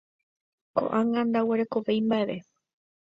[0.77, 2.37] Ko'ág̃a ndaguerekovéi mba'eve.